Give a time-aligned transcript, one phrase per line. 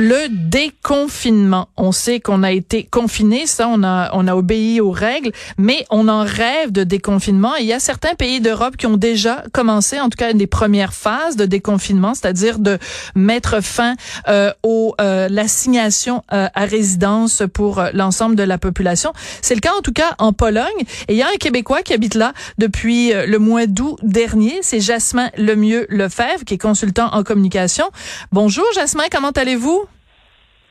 [0.00, 1.70] Le déconfinement.
[1.76, 5.84] On sait qu'on a été confiné, ça, on a, on a obéi aux règles, mais
[5.90, 7.56] on en rêve de déconfinement.
[7.56, 10.94] il y a certains pays d'Europe qui ont déjà commencé, en tout cas, des premières
[10.94, 12.78] phases de déconfinement, c'est-à-dire de
[13.16, 13.96] mettre fin
[14.28, 19.12] euh, aux euh, l'assignation euh, à résidence pour euh, l'ensemble de la population.
[19.42, 20.84] C'est le cas, en tout cas, en Pologne.
[21.08, 24.60] Et il y a un Québécois qui habite là depuis euh, le mois d'août dernier.
[24.62, 27.90] C'est Jasmin Lemieux Lefebvre, qui est consultant en communication.
[28.30, 29.87] Bonjour, Jasmin, comment allez-vous?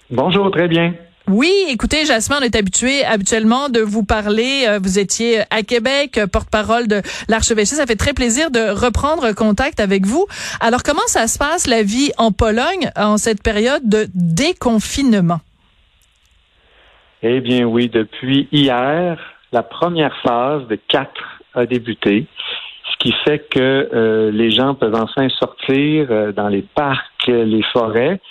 [0.10, 0.94] Bonjour, très bien.
[1.30, 4.64] Oui, écoutez, Jasmin, on est habitué habituellement de vous parler.
[4.66, 7.76] Euh, vous étiez à Québec, euh, porte-parole de l'archevêché.
[7.76, 10.26] Ça fait très plaisir de reprendre contact avec vous.
[10.62, 15.42] Alors, comment ça se passe la vie en Pologne en cette période de déconfinement?
[17.24, 19.20] Eh bien, oui, depuis hier,
[19.52, 22.28] la première phase de quatre a débuté,
[22.94, 23.60] ce qui fait que
[23.94, 28.22] euh, les gens peuvent enfin sortir dans les parcs, les forêts.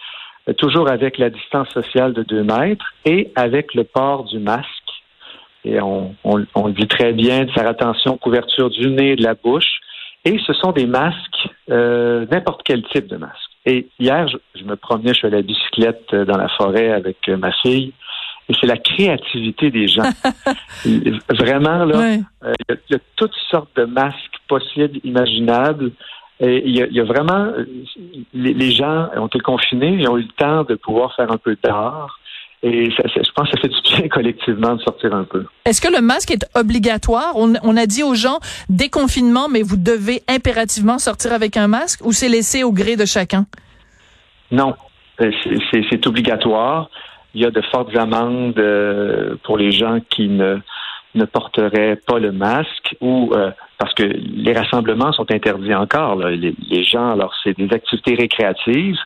[0.48, 4.69] Euh, toujours avec la distance sociale de deux mètres et avec le port du masque.
[5.64, 9.17] Et on, on, on le dit très bien de faire attention, couverture du nez et
[9.17, 9.80] de la bouche.
[10.24, 13.50] Et ce sont des masques, euh, n'importe quel type de masque.
[13.64, 17.17] Et hier, je, je, me promenais, je suis à la bicyclette dans la forêt avec
[17.28, 17.92] euh, ma fille.
[18.48, 20.08] Et c'est la créativité des gens.
[21.30, 25.91] Vraiment, là, euh, il y, y a toutes sortes de masques possibles, imaginables.
[26.41, 27.51] Et il y a, il y a vraiment,
[28.34, 31.39] les, les gens ont été confinés, ils ont eu le temps de pouvoir faire un
[31.39, 32.19] peu d'art.
[32.62, 35.45] Et ça, ça- je pense que ça fait du bien collectivement de sortir un peu.
[35.64, 37.33] Est-ce que le masque est obligatoire?
[37.37, 42.01] On, on a dit aux gens déconfinement, mais vous devez impérativement sortir avec un masque
[42.05, 43.47] ou c'est laissé au gré de chacun?
[44.51, 44.75] Non,
[45.20, 45.31] euh,
[45.91, 46.91] c'est obligatoire.
[47.34, 50.59] Il y a de fortes amendes euh, pour les gens qui ne,
[51.14, 56.17] ne porteraient pas le masque ou euh, parce que les rassemblements sont interdits encore.
[56.17, 56.31] là.
[56.31, 58.97] Les, les gens, alors c'est des activités récréatives,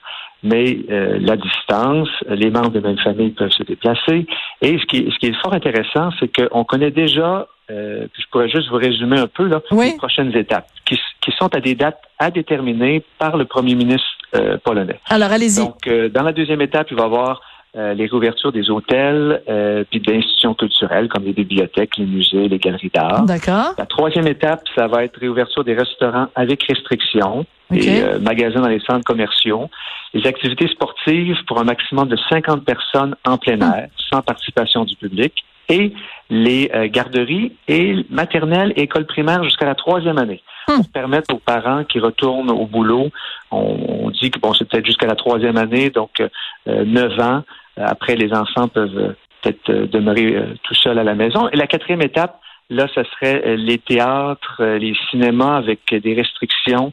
[0.42, 4.26] mais euh, la distance, les membres de même famille peuvent se déplacer.
[4.62, 8.24] Et ce qui, est- ce qui est fort intéressant, c'est qu'on connaît déjà, euh, je
[8.30, 9.90] pourrais juste vous résumer un peu là, Oui.
[9.92, 14.06] les prochaines étapes, qui, qui sont à des dates à déterminer par le premier ministre
[14.36, 15.00] euh, polonais.
[15.08, 15.60] Alors, allez-y.
[15.64, 17.40] Donc, euh, dans la deuxième étape, il va y avoir
[17.76, 22.58] euh, les réouvertures des hôtels euh, puis d'institutions culturelles comme les bibliothèques, les musées, les
[22.58, 23.24] galeries d'art.
[23.24, 23.74] D'accord.
[23.78, 27.78] La troisième étape, ça va être réouverture des restaurants avec restrictions OK.
[27.78, 29.70] et euh, magasins dans les centres commerciaux.
[30.14, 34.96] Les activités sportives pour un maximum de 50 personnes en plein air, sans participation du
[34.96, 35.32] public.
[35.68, 35.92] Et
[36.30, 40.42] les euh, garderies et maternelles et écoles primaires jusqu'à la troisième année.
[40.66, 40.78] Hmm.
[40.78, 43.10] Pour permettre aux parents qui retournent au boulot,
[43.52, 43.76] on,
[44.06, 47.44] on dit que bon, c'est peut-être jusqu'à la troisième année, donc euh, neuf ans.
[47.80, 51.48] Euh, Après, les enfants peuvent euh, peut-être euh, demeurer tout seuls à la maison.
[51.50, 52.38] Et la quatrième étape,
[52.72, 56.92] Là, ce serait les théâtres, les cinémas avec des restrictions,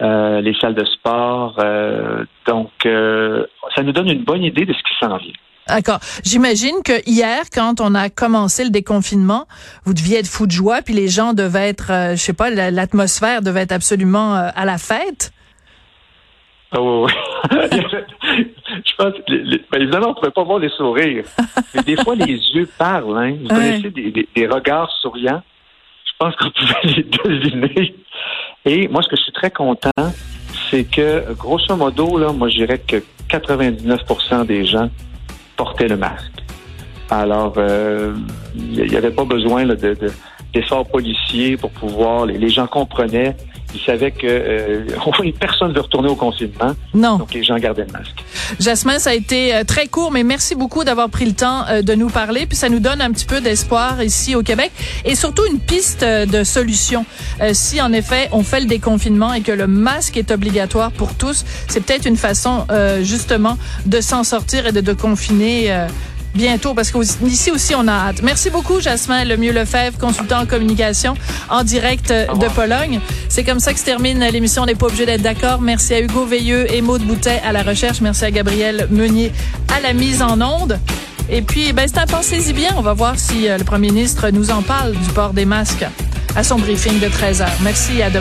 [0.00, 1.56] les salles de sport.
[2.48, 5.32] donc, ça nous donne une bonne idée de ce qui s'en vient.
[5.68, 6.00] D'accord.
[6.24, 9.46] J'imagine que hier, quand on a commencé le déconfinement,
[9.84, 12.72] vous deviez être fou de joie, puis les gens devaient être, je sais pas, la-
[12.72, 15.30] l'atmosphère devait être absolument à la fête.
[16.76, 17.06] Oh,
[17.50, 21.24] je pense que, les- les- ben, évidemment, on ne pouvait pas voir les sourires.
[21.74, 23.16] Mais des fois, les yeux parlent.
[23.18, 23.36] Hein.
[23.40, 23.54] Vous Ouais.
[23.80, 25.42] connaissez des, des- des regards souriants?
[26.06, 27.94] Je pense qu'on pouvait les deviner.
[28.64, 29.90] Et moi, ce que je suis très content,
[30.70, 32.96] c'est que, grosso modo, là, moi, je dirais que
[33.28, 34.88] 99% des gens
[35.56, 36.32] portaient le masque.
[37.10, 38.14] Alors, euh,
[38.56, 39.96] il n'y avait pas besoin là, de,
[40.52, 42.26] d'efforts policiers pour pouvoir...
[42.26, 43.36] Les, les gens comprenaient.
[43.74, 44.84] Ils savaient que euh,
[45.40, 46.74] personne ne veut retourner au confinement.
[46.94, 47.18] Non.
[47.18, 48.24] Donc, les gens gardaient le masque.
[48.60, 51.82] Jasmin, ça a été euh, très court, mais merci beaucoup d'avoir pris le temps euh,
[51.82, 52.46] de nous parler.
[52.46, 54.72] Puis ça nous donne un petit peu d'espoir ici au Québec
[55.04, 57.04] et surtout une piste euh, de solution.
[57.52, 61.44] Si en effet on fait le déconfinement et que le masque est obligatoire pour tous,
[61.68, 65.86] c'est peut-être une façon euh, justement de s'en sortir et de, de confiner.
[66.34, 68.22] Bientôt parce qu'ici aussi on a hâte.
[68.22, 71.14] Merci beaucoup Jasmin Lemieux Lefebvre, consultant en communication
[71.48, 73.00] en direct euh, de Pologne.
[73.28, 74.62] C'est comme ça que se termine l'émission.
[74.62, 75.60] On n'est pas obligé d'être d'accord.
[75.60, 78.00] Merci à Hugo Veilleux et Maude Boutet à la recherche.
[78.00, 79.32] Merci à Gabriel Meunier
[79.74, 80.78] à la mise en onde.
[81.30, 82.70] Et puis, ben, c'est un pensez-y bien.
[82.76, 85.86] On va voir si euh, le premier ministre nous en parle du port des masques
[86.36, 87.58] à son briefing de 13 heures.
[87.62, 88.12] Merci, à demain.